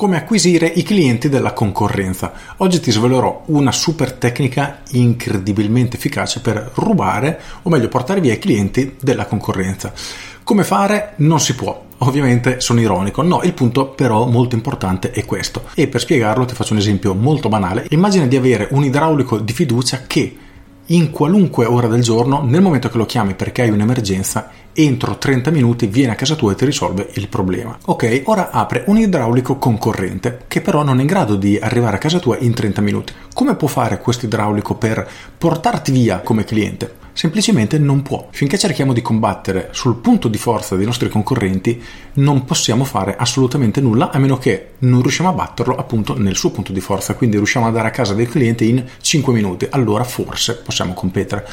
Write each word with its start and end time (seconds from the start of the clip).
Come 0.00 0.16
acquisire 0.16 0.66
i 0.66 0.82
clienti 0.82 1.28
della 1.28 1.52
concorrenza. 1.52 2.32
Oggi 2.56 2.80
ti 2.80 2.90
svelerò 2.90 3.42
una 3.48 3.70
super 3.70 4.12
tecnica 4.14 4.80
incredibilmente 4.92 5.96
efficace 5.98 6.40
per 6.40 6.70
rubare, 6.76 7.38
o 7.64 7.68
meglio 7.68 7.88
portare 7.88 8.22
via 8.22 8.32
i 8.32 8.38
clienti 8.38 8.96
della 8.98 9.26
concorrenza. 9.26 9.92
Come 10.42 10.64
fare? 10.64 11.12
Non 11.16 11.38
si 11.38 11.54
può. 11.54 11.84
Ovviamente 11.98 12.60
sono 12.60 12.80
ironico, 12.80 13.20
no, 13.20 13.42
il 13.42 13.52
punto 13.52 13.88
però 13.88 14.24
molto 14.24 14.54
importante 14.54 15.10
è 15.10 15.26
questo. 15.26 15.64
E 15.74 15.86
per 15.86 16.00
spiegarlo 16.00 16.46
ti 16.46 16.54
faccio 16.54 16.72
un 16.72 16.78
esempio 16.78 17.12
molto 17.12 17.50
banale. 17.50 17.84
Immagina 17.90 18.24
di 18.24 18.36
avere 18.36 18.68
un 18.70 18.84
idraulico 18.84 19.36
di 19.36 19.52
fiducia 19.52 20.04
che 20.06 20.34
in 20.90 21.10
qualunque 21.10 21.66
ora 21.66 21.86
del 21.86 22.02
giorno, 22.02 22.42
nel 22.42 22.62
momento 22.62 22.88
che 22.88 22.96
lo 22.96 23.06
chiami 23.06 23.34
perché 23.34 23.62
hai 23.62 23.70
un'emergenza, 23.70 24.50
entro 24.72 25.18
30 25.18 25.50
minuti 25.50 25.86
viene 25.86 26.12
a 26.12 26.16
casa 26.16 26.34
tua 26.34 26.52
e 26.52 26.54
ti 26.54 26.64
risolve 26.64 27.10
il 27.14 27.28
problema. 27.28 27.76
Ok, 27.86 28.22
ora 28.24 28.50
apre 28.50 28.84
un 28.86 28.98
idraulico 28.98 29.56
concorrente 29.56 30.44
che 30.48 30.60
però 30.60 30.82
non 30.82 30.98
è 30.98 31.02
in 31.02 31.06
grado 31.06 31.36
di 31.36 31.58
arrivare 31.58 31.96
a 31.96 32.00
casa 32.00 32.18
tua 32.18 32.38
in 32.38 32.54
30 32.54 32.80
minuti. 32.80 33.12
Come 33.32 33.54
può 33.54 33.68
fare 33.68 33.98
questo 33.98 34.26
idraulico 34.26 34.74
per 34.74 35.08
portarti 35.38 35.92
via 35.92 36.20
come 36.20 36.44
cliente? 36.44 36.99
Semplicemente 37.20 37.78
non 37.78 38.00
può. 38.00 38.28
Finché 38.30 38.56
cerchiamo 38.56 38.94
di 38.94 39.02
combattere 39.02 39.68
sul 39.72 39.96
punto 39.96 40.26
di 40.26 40.38
forza 40.38 40.74
dei 40.74 40.86
nostri 40.86 41.10
concorrenti, 41.10 41.78
non 42.14 42.46
possiamo 42.46 42.84
fare 42.84 43.14
assolutamente 43.14 43.82
nulla 43.82 44.10
a 44.10 44.18
meno 44.18 44.38
che 44.38 44.70
non 44.78 45.02
riusciamo 45.02 45.28
a 45.28 45.34
batterlo 45.34 45.76
appunto 45.76 46.16
nel 46.16 46.34
suo 46.34 46.50
punto 46.50 46.72
di 46.72 46.80
forza, 46.80 47.14
quindi 47.16 47.36
riusciamo 47.36 47.66
ad 47.66 47.72
andare 47.72 47.88
a 47.88 47.94
casa 47.94 48.14
del 48.14 48.26
cliente 48.26 48.64
in 48.64 48.82
5 49.02 49.34
minuti, 49.34 49.66
allora 49.68 50.02
forse 50.02 50.62
possiamo 50.64 50.94
competere. 50.94 51.46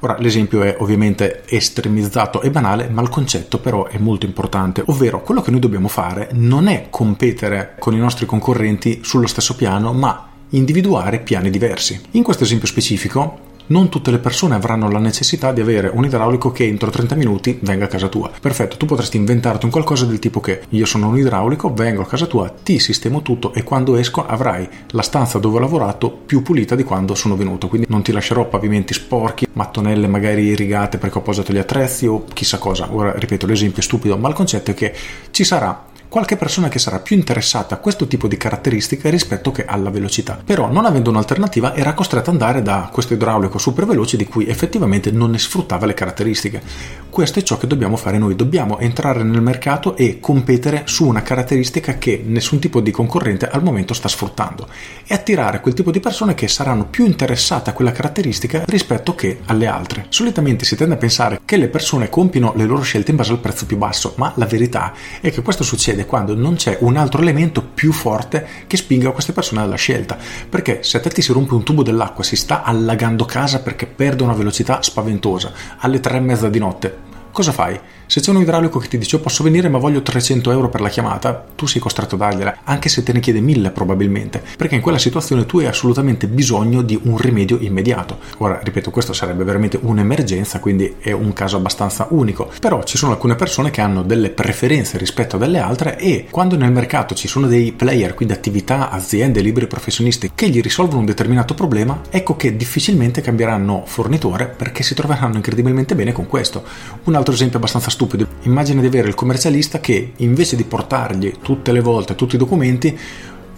Ora 0.00 0.18
l'esempio 0.18 0.60
è 0.60 0.76
ovviamente 0.80 1.44
estremizzato 1.46 2.42
e 2.42 2.50
banale, 2.50 2.90
ma 2.90 3.00
il 3.00 3.08
concetto 3.08 3.56
però 3.60 3.86
è 3.86 3.96
molto 3.96 4.26
importante, 4.26 4.82
ovvero 4.88 5.22
quello 5.22 5.40
che 5.40 5.50
noi 5.50 5.60
dobbiamo 5.60 5.88
fare 5.88 6.28
non 6.32 6.66
è 6.66 6.88
competere 6.90 7.76
con 7.78 7.94
i 7.94 7.98
nostri 7.98 8.26
concorrenti 8.26 9.00
sullo 9.02 9.26
stesso 9.26 9.56
piano, 9.56 9.94
ma 9.94 10.28
individuare 10.50 11.20
piani 11.20 11.48
diversi. 11.48 11.98
In 12.10 12.22
questo 12.22 12.44
esempio 12.44 12.68
specifico 12.68 13.52
non 13.66 13.88
tutte 13.88 14.10
le 14.10 14.18
persone 14.18 14.54
avranno 14.54 14.90
la 14.90 14.98
necessità 14.98 15.52
di 15.52 15.60
avere 15.60 15.90
un 15.92 16.04
idraulico 16.04 16.52
che 16.52 16.66
entro 16.66 16.90
30 16.90 17.14
minuti 17.14 17.58
venga 17.62 17.86
a 17.86 17.88
casa 17.88 18.08
tua. 18.08 18.30
Perfetto, 18.40 18.76
tu 18.76 18.86
potresti 18.86 19.16
inventarti 19.16 19.64
un 19.64 19.70
qualcosa 19.70 20.04
del 20.04 20.18
tipo 20.18 20.40
che 20.40 20.62
io 20.68 20.84
sono 20.84 21.08
un 21.08 21.18
idraulico, 21.18 21.72
vengo 21.72 22.02
a 22.02 22.06
casa 22.06 22.26
tua, 22.26 22.52
ti 22.62 22.78
sistemo 22.78 23.22
tutto 23.22 23.52
e 23.54 23.62
quando 23.62 23.96
esco 23.96 24.26
avrai 24.26 24.68
la 24.90 25.02
stanza 25.02 25.38
dove 25.38 25.56
ho 25.56 25.60
lavorato 25.60 26.10
più 26.10 26.42
pulita 26.42 26.74
di 26.74 26.84
quando 26.84 27.14
sono 27.14 27.36
venuto. 27.36 27.68
Quindi 27.68 27.86
non 27.88 28.02
ti 28.02 28.12
lascerò 28.12 28.48
pavimenti 28.48 28.92
sporchi, 28.92 29.46
mattonelle 29.52 30.06
magari 30.06 30.42
irrigate 30.42 30.98
perché 30.98 31.18
ho 31.18 31.22
posato 31.22 31.52
gli 31.52 31.58
attrezzi 31.58 32.06
o 32.06 32.24
chissà 32.32 32.58
cosa. 32.58 32.88
Ora 32.92 33.14
ripeto 33.16 33.46
l'esempio 33.46 33.80
è 33.80 33.84
stupido, 33.84 34.16
ma 34.18 34.28
il 34.28 34.34
concetto 34.34 34.72
è 34.72 34.74
che 34.74 34.94
ci 35.30 35.44
sarà 35.44 35.92
qualche 36.14 36.36
persona 36.36 36.68
che 36.68 36.78
sarà 36.78 37.00
più 37.00 37.16
interessata 37.16 37.74
a 37.74 37.78
questo 37.78 38.06
tipo 38.06 38.28
di 38.28 38.36
caratteristiche 38.36 39.10
rispetto 39.10 39.50
che 39.50 39.64
alla 39.64 39.90
velocità. 39.90 40.40
Però 40.44 40.70
non 40.70 40.84
avendo 40.84 41.10
un'alternativa 41.10 41.74
era 41.74 41.92
costretta 41.92 42.30
ad 42.30 42.36
andare 42.36 42.62
da 42.62 42.88
questo 42.92 43.14
idraulico 43.14 43.58
super 43.58 43.84
veloce 43.84 44.16
di 44.16 44.24
cui 44.24 44.46
effettivamente 44.46 45.10
non 45.10 45.32
ne 45.32 45.40
sfruttava 45.40 45.86
le 45.86 45.94
caratteristiche. 45.94 46.62
Questo 47.10 47.40
è 47.40 47.42
ciò 47.42 47.58
che 47.58 47.66
dobbiamo 47.66 47.96
fare 47.96 48.18
noi, 48.18 48.36
dobbiamo 48.36 48.78
entrare 48.78 49.24
nel 49.24 49.40
mercato 49.40 49.96
e 49.96 50.20
competere 50.20 50.82
su 50.84 51.04
una 51.04 51.22
caratteristica 51.22 51.98
che 51.98 52.22
nessun 52.24 52.60
tipo 52.60 52.80
di 52.80 52.92
concorrente 52.92 53.48
al 53.48 53.64
momento 53.64 53.92
sta 53.92 54.06
sfruttando 54.06 54.68
e 55.04 55.14
attirare 55.14 55.60
quel 55.60 55.74
tipo 55.74 55.90
di 55.90 55.98
persone 55.98 56.34
che 56.34 56.46
saranno 56.46 56.86
più 56.86 57.06
interessate 57.06 57.70
a 57.70 57.72
quella 57.72 57.90
caratteristica 57.90 58.62
rispetto 58.66 59.16
che 59.16 59.40
alle 59.46 59.66
altre. 59.66 60.06
Solitamente 60.10 60.64
si 60.64 60.76
tende 60.76 60.94
a 60.94 60.98
pensare 60.98 61.40
che 61.44 61.56
le 61.56 61.66
persone 61.66 62.08
compino 62.08 62.52
le 62.54 62.66
loro 62.66 62.82
scelte 62.82 63.10
in 63.10 63.16
base 63.16 63.32
al 63.32 63.40
prezzo 63.40 63.66
più 63.66 63.78
basso, 63.78 64.12
ma 64.16 64.32
la 64.36 64.46
verità 64.46 64.92
è 65.20 65.32
che 65.32 65.42
questo 65.42 65.64
succede 65.64 66.02
succede 66.04 66.06
quando 66.06 66.34
non 66.34 66.54
c'è 66.54 66.78
un 66.80 66.96
altro 66.96 67.20
elemento 67.20 67.62
più 67.62 67.92
forte 67.92 68.46
che 68.66 68.76
spinga 68.76 69.10
queste 69.10 69.32
persone 69.32 69.60
alla 69.60 69.76
scelta. 69.76 70.16
Perché 70.48 70.82
se 70.82 70.98
a 70.98 71.00
te 71.00 71.10
ti 71.10 71.22
si 71.22 71.32
rompe 71.32 71.54
un 71.54 71.64
tubo 71.64 71.82
dell'acqua, 71.82 72.22
si 72.22 72.36
sta 72.36 72.62
allagando 72.62 73.24
casa 73.24 73.60
perché 73.60 73.86
perde 73.86 74.22
una 74.22 74.34
velocità 74.34 74.82
spaventosa 74.82 75.52
alle 75.78 76.00
tre 76.00 76.18
e 76.18 76.20
mezza 76.20 76.48
di 76.48 76.58
notte, 76.58 77.12
cosa 77.34 77.50
fai? 77.50 77.78
Se 78.06 78.20
c'è 78.20 78.30
un 78.30 78.40
idraulico 78.40 78.78
che 78.78 78.86
ti 78.86 78.96
dice 78.96 79.16
oh, 79.16 79.18
posso 79.18 79.42
venire 79.42 79.68
ma 79.68 79.78
voglio 79.78 80.02
300 80.02 80.52
euro 80.52 80.68
per 80.68 80.80
la 80.80 80.88
chiamata, 80.88 81.44
tu 81.56 81.66
sei 81.66 81.80
costretto 81.80 82.14
a 82.14 82.18
dargliela, 82.18 82.58
anche 82.62 82.88
se 82.88 83.02
te 83.02 83.12
ne 83.12 83.18
chiede 83.18 83.40
1000 83.40 83.70
probabilmente, 83.70 84.40
perché 84.56 84.76
in 84.76 84.80
quella 84.80 84.98
situazione 84.98 85.44
tu 85.44 85.58
hai 85.58 85.66
assolutamente 85.66 86.28
bisogno 86.28 86.82
di 86.82 86.98
un 87.02 87.16
rimedio 87.18 87.58
immediato. 87.58 88.18
Ora, 88.38 88.60
ripeto, 88.62 88.92
questo 88.92 89.12
sarebbe 89.12 89.42
veramente 89.42 89.78
un'emergenza, 89.82 90.60
quindi 90.60 90.96
è 91.00 91.10
un 91.10 91.32
caso 91.32 91.56
abbastanza 91.56 92.06
unico, 92.10 92.50
però 92.60 92.84
ci 92.84 92.96
sono 92.96 93.10
alcune 93.12 93.34
persone 93.34 93.70
che 93.70 93.80
hanno 93.80 94.02
delle 94.02 94.30
preferenze 94.30 94.96
rispetto 94.96 95.34
a 95.34 95.40
delle 95.40 95.58
altre 95.58 95.98
e 95.98 96.28
quando 96.30 96.56
nel 96.56 96.70
mercato 96.70 97.16
ci 97.16 97.26
sono 97.26 97.48
dei 97.48 97.72
player, 97.72 98.14
quindi 98.14 98.34
attività, 98.34 98.90
aziende, 98.90 99.40
liberi 99.40 99.66
professionisti 99.66 100.30
che 100.36 100.48
gli 100.48 100.60
risolvono 100.60 101.00
un 101.00 101.06
determinato 101.06 101.54
problema, 101.54 102.00
ecco 102.10 102.36
che 102.36 102.56
difficilmente 102.56 103.22
cambieranno 103.22 103.82
fornitore 103.86 104.46
perché 104.46 104.84
si 104.84 104.94
troveranno 104.94 105.34
incredibilmente 105.34 105.96
bene 105.96 106.12
con 106.12 106.28
questo. 106.28 106.62
Un 107.04 107.14
altro 107.24 107.34
esempio 107.34 107.56
abbastanza 107.56 107.88
stupido. 107.88 108.26
Immagina 108.42 108.82
di 108.82 108.86
avere 108.86 109.08
il 109.08 109.14
commercialista 109.14 109.80
che 109.80 110.12
invece 110.16 110.56
di 110.56 110.64
portargli 110.64 111.36
tutte 111.40 111.72
le 111.72 111.80
volte 111.80 112.14
tutti 112.14 112.34
i 112.34 112.38
documenti, 112.38 112.96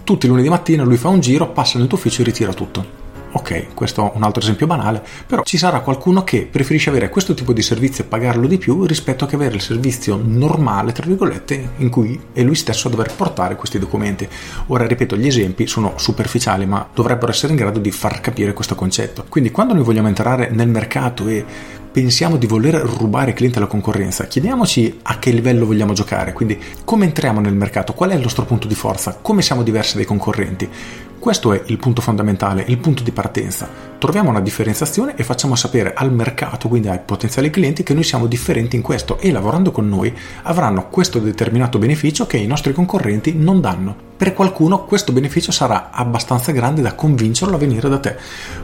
tutti 0.04 0.26
i 0.26 0.28
lunedì 0.28 0.48
mattina 0.48 0.84
lui 0.84 0.96
fa 0.96 1.08
un 1.08 1.18
giro, 1.18 1.48
passa 1.48 1.78
nel 1.78 1.88
tuo 1.88 1.98
ufficio 1.98 2.22
e 2.22 2.24
ritira 2.24 2.52
tutto. 2.52 3.04
Ok, 3.32 3.74
questo 3.74 4.12
è 4.12 4.16
un 4.16 4.22
altro 4.22 4.40
esempio 4.40 4.66
banale, 4.66 5.02
però 5.26 5.42
ci 5.42 5.58
sarà 5.58 5.80
qualcuno 5.80 6.24
che 6.24 6.48
preferisce 6.50 6.88
avere 6.88 7.10
questo 7.10 7.34
tipo 7.34 7.52
di 7.52 7.60
servizio 7.60 8.04
e 8.04 8.06
pagarlo 8.06 8.46
di 8.46 8.56
più 8.56 8.86
rispetto 8.86 9.26
che 9.26 9.34
avere 9.34 9.56
il 9.56 9.60
servizio 9.60 10.18
normale, 10.22 10.92
tra 10.92 11.04
virgolette, 11.04 11.72
in 11.78 11.90
cui 11.90 12.18
è 12.32 12.42
lui 12.42 12.54
stesso 12.54 12.86
a 12.86 12.90
dover 12.92 13.12
portare 13.14 13.56
questi 13.56 13.78
documenti. 13.78 14.26
Ora, 14.68 14.86
ripeto, 14.86 15.16
gli 15.16 15.26
esempi 15.26 15.66
sono 15.66 15.94
superficiali, 15.96 16.64
ma 16.64 16.88
dovrebbero 16.94 17.30
essere 17.30 17.52
in 17.52 17.58
grado 17.58 17.78
di 17.78 17.90
far 17.90 18.20
capire 18.20 18.54
questo 18.54 18.74
concetto. 18.74 19.26
Quindi, 19.28 19.50
quando 19.50 19.74
noi 19.74 19.82
vogliamo 19.82 20.08
entrare 20.08 20.48
nel 20.50 20.68
mercato 20.68 21.26
e 21.26 21.44
pensiamo 21.96 22.36
di 22.36 22.46
voler 22.46 22.74
rubare 22.74 23.32
clienti 23.32 23.56
alla 23.56 23.66
concorrenza, 23.66 24.26
chiediamoci 24.26 24.98
a 25.04 25.18
che 25.18 25.30
livello 25.30 25.64
vogliamo 25.64 25.94
giocare, 25.94 26.34
quindi 26.34 26.60
come 26.84 27.06
entriamo 27.06 27.40
nel 27.40 27.54
mercato, 27.54 27.94
qual 27.94 28.10
è 28.10 28.14
il 28.14 28.20
nostro 28.20 28.44
punto 28.44 28.68
di 28.68 28.74
forza, 28.74 29.16
come 29.22 29.40
siamo 29.40 29.62
diversi 29.62 29.96
dai 29.96 30.04
concorrenti. 30.04 30.68
Questo 31.18 31.54
è 31.54 31.62
il 31.68 31.78
punto 31.78 32.02
fondamentale, 32.02 32.66
il 32.68 32.76
punto 32.76 33.02
di 33.02 33.12
partenza. 33.12 33.66
Troviamo 33.96 34.28
una 34.28 34.42
differenziazione 34.42 35.16
e 35.16 35.24
facciamo 35.24 35.54
sapere 35.54 35.94
al 35.94 36.12
mercato, 36.12 36.68
quindi 36.68 36.88
ai 36.88 37.00
potenziali 37.02 37.48
clienti, 37.48 37.82
che 37.82 37.94
noi 37.94 38.04
siamo 38.04 38.26
differenti 38.26 38.76
in 38.76 38.82
questo 38.82 39.18
e 39.18 39.32
lavorando 39.32 39.70
con 39.70 39.88
noi 39.88 40.14
avranno 40.42 40.88
questo 40.90 41.18
determinato 41.18 41.78
beneficio 41.78 42.26
che 42.26 42.36
i 42.36 42.46
nostri 42.46 42.74
concorrenti 42.74 43.32
non 43.34 43.62
danno. 43.62 43.96
Per 44.18 44.34
qualcuno 44.34 44.84
questo 44.84 45.12
beneficio 45.12 45.50
sarà 45.50 45.90
abbastanza 45.90 46.52
grande 46.52 46.82
da 46.82 46.94
convincerlo 46.94 47.54
a 47.54 47.58
venire 47.58 47.88
da 47.88 47.98
te. 47.98 48.16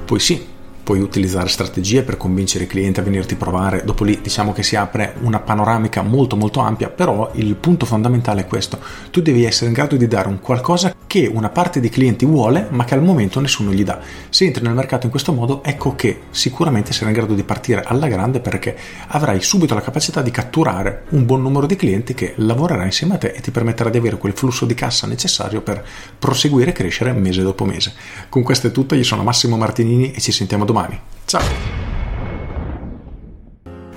Poi 0.04 0.20
sì, 0.20 0.51
puoi 0.82 1.00
utilizzare 1.00 1.48
strategie 1.48 2.02
per 2.02 2.16
convincere 2.16 2.64
i 2.64 2.66
clienti 2.66 3.00
a 3.00 3.02
venirti 3.02 3.34
a 3.34 3.36
provare, 3.36 3.82
dopo 3.84 4.04
lì 4.04 4.20
diciamo 4.20 4.52
che 4.52 4.62
si 4.62 4.76
apre 4.76 5.14
una 5.20 5.40
panoramica 5.40 6.02
molto 6.02 6.36
molto 6.36 6.60
ampia, 6.60 6.88
però 6.88 7.30
il 7.34 7.54
punto 7.54 7.86
fondamentale 7.86 8.42
è 8.42 8.46
questo, 8.46 8.78
tu 9.10 9.22
devi 9.22 9.44
essere 9.44 9.66
in 9.66 9.72
grado 9.72 9.96
di 9.96 10.08
dare 10.08 10.28
un 10.28 10.40
qualcosa 10.40 10.94
che 11.06 11.30
una 11.32 11.50
parte 11.50 11.80
dei 11.80 11.90
clienti 11.90 12.24
vuole 12.24 12.66
ma 12.70 12.84
che 12.84 12.94
al 12.94 13.02
momento 13.02 13.38
nessuno 13.40 13.72
gli 13.72 13.84
dà. 13.84 14.00
Se 14.28 14.44
entri 14.44 14.64
nel 14.64 14.74
mercato 14.74 15.04
in 15.06 15.10
questo 15.10 15.32
modo 15.32 15.62
ecco 15.62 15.94
che 15.94 16.22
sicuramente 16.30 16.92
sarai 16.92 17.12
in 17.12 17.18
grado 17.18 17.34
di 17.34 17.44
partire 17.44 17.82
alla 17.84 18.08
grande 18.08 18.40
perché 18.40 18.76
avrai 19.08 19.40
subito 19.40 19.74
la 19.74 19.82
capacità 19.82 20.22
di 20.22 20.30
catturare 20.30 21.04
un 21.10 21.24
buon 21.24 21.42
numero 21.42 21.66
di 21.66 21.76
clienti 21.76 22.14
che 22.14 22.32
lavorerà 22.36 22.84
insieme 22.84 23.14
a 23.14 23.18
te 23.18 23.28
e 23.36 23.40
ti 23.40 23.50
permetterà 23.50 23.90
di 23.90 23.98
avere 23.98 24.16
quel 24.16 24.32
flusso 24.32 24.64
di 24.64 24.74
cassa 24.74 25.06
necessario 25.06 25.60
per 25.60 25.84
proseguire 26.18 26.70
e 26.70 26.72
crescere 26.72 27.12
mese 27.12 27.42
dopo 27.42 27.64
mese. 27.64 27.92
Con 28.28 28.42
questo 28.42 28.68
è 28.68 28.72
tutto, 28.72 28.94
io 28.94 29.04
sono 29.04 29.22
Massimo 29.22 29.56
Martinini 29.56 30.12
e 30.12 30.20
ci 30.20 30.32
sentiamo 30.32 30.64
domani 30.64 30.71
domani. 30.72 30.98
Ciao! 31.26 31.42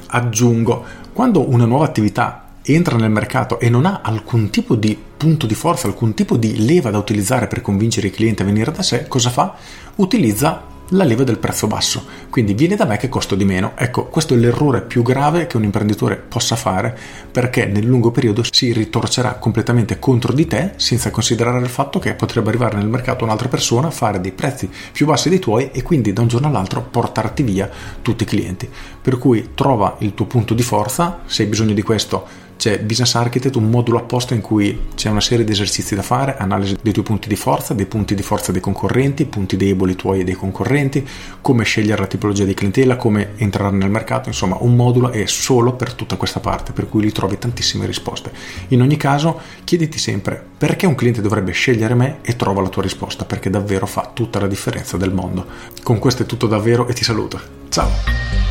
Aggiungo, 0.07 0.83
quando 1.13 1.49
una 1.49 1.65
nuova 1.65 1.85
attività 1.85 2.43
entra 2.61 2.97
nel 2.97 3.09
mercato 3.09 3.59
e 3.59 3.69
non 3.69 3.85
ha 3.85 4.01
alcun 4.03 4.49
tipo 4.49 4.75
di 4.75 4.97
punto 5.17 5.45
di 5.45 5.55
forza, 5.55 5.87
alcun 5.87 6.13
tipo 6.13 6.35
di 6.35 6.65
leva 6.65 6.91
da 6.91 6.97
utilizzare 6.97 7.47
per 7.47 7.61
convincere 7.61 8.07
i 8.07 8.11
clienti 8.11 8.41
a 8.41 8.45
venire 8.45 8.71
da 8.71 8.83
sé, 8.83 9.07
cosa 9.07 9.29
fa? 9.29 9.55
Utilizza 9.95 10.73
la 10.89 11.03
leva 11.03 11.23
del 11.23 11.39
prezzo 11.39 11.67
basso, 11.67 12.05
quindi 12.29 12.53
viene 12.53 12.75
da 12.75 12.85
me 12.85 12.97
che 12.97 13.09
costo 13.09 13.35
di 13.35 13.45
meno. 13.45 13.71
Ecco, 13.75 14.05
questo 14.05 14.33
è 14.33 14.37
l'errore 14.37 14.81
più 14.81 15.01
grave 15.01 15.47
che 15.47 15.57
un 15.57 15.63
imprenditore 15.63 16.15
possa 16.15 16.55
fare 16.55 16.97
perché 17.31 17.65
nel 17.65 17.85
lungo 17.85 18.11
periodo 18.11 18.43
si 18.49 18.71
ritorcerà 18.71 19.35
completamente 19.35 19.99
contro 19.99 20.33
di 20.33 20.45
te 20.45 20.73
senza 20.75 21.09
considerare 21.09 21.59
il 21.59 21.69
fatto 21.69 21.99
che 21.99 22.13
potrebbe 22.13 22.49
arrivare 22.49 22.77
nel 22.77 22.87
mercato 22.87 23.23
un'altra 23.23 23.47
persona, 23.47 23.89
fare 23.89 24.21
dei 24.21 24.31
prezzi 24.31 24.69
più 24.91 25.05
bassi 25.05 25.29
dei 25.29 25.39
tuoi 25.39 25.71
e 25.71 25.81
quindi 25.81 26.13
da 26.13 26.21
un 26.21 26.27
giorno 26.27 26.47
all'altro 26.47 26.81
portarti 26.81 27.43
via 27.43 27.69
tutti 28.01 28.23
i 28.23 28.27
clienti. 28.27 28.69
Per 29.01 29.17
cui 29.17 29.51
trova 29.55 29.95
il 29.99 30.13
tuo 30.13 30.25
punto 30.25 30.53
di 30.53 30.63
forza, 30.63 31.19
se 31.25 31.43
hai 31.43 31.49
bisogno 31.49 31.73
di 31.73 31.81
questo 31.81 32.43
c'è 32.65 32.79
Business 32.79 33.13
Architect, 33.13 33.57
un 33.57 33.69
modulo 33.69 33.99
apposta 33.99 34.33
in 34.33 34.41
cui 34.41 34.87
c'è 34.95 35.07
una 35.11 35.21
serie 35.21 35.45
di 35.45 35.51
esercizi 35.51 35.93
da 35.93 36.01
fare, 36.01 36.35
analisi 36.35 36.75
dei 36.81 36.93
tuoi 36.93 37.05
punti 37.05 37.27
di 37.27 37.35
forza, 37.35 37.75
dei 37.75 37.85
punti 37.85 38.15
di 38.15 38.23
forza 38.23 38.51
dei 38.51 38.59
concorrenti, 38.59 39.25
punti 39.25 39.55
deboli 39.55 39.95
tuoi 39.95 40.21
e 40.21 40.23
dei 40.23 40.33
concorrenti, 40.33 41.07
come 41.41 41.63
scegliere 41.63 42.01
la 42.01 42.07
tipologia 42.07 42.43
di 42.43 42.55
clientela, 42.55 42.95
come 42.95 43.33
entrare 43.35 43.75
nel 43.75 43.91
mercato, 43.91 44.29
insomma 44.29 44.57
un 44.61 44.75
modulo 44.75 45.11
è 45.11 45.27
solo 45.27 45.73
per 45.73 45.93
tutta 45.93 46.15
questa 46.15 46.39
parte, 46.39 46.71
per 46.71 46.89
cui 46.89 47.03
lì 47.03 47.11
trovi 47.11 47.37
tantissime 47.37 47.85
risposte. 47.85 48.31
In 48.69 48.81
ogni 48.81 48.97
caso 48.97 49.39
chiediti 49.63 49.99
sempre 49.99 50.43
perché 50.57 50.87
un 50.87 50.95
cliente 50.95 51.21
dovrebbe 51.21 51.51
scegliere 51.51 51.93
me 51.93 52.17
e 52.23 52.35
trova 52.35 52.63
la 52.63 52.69
tua 52.69 52.81
risposta, 52.81 53.25
perché 53.25 53.51
davvero 53.51 53.85
fa 53.85 54.09
tutta 54.11 54.39
la 54.39 54.47
differenza 54.47 54.97
del 54.97 55.13
mondo. 55.13 55.45
Con 55.83 55.99
questo 55.99 56.23
è 56.23 56.25
tutto 56.25 56.47
davvero 56.47 56.87
e 56.87 56.93
ti 56.93 57.03
saluto. 57.03 57.39
Ciao! 57.69 58.44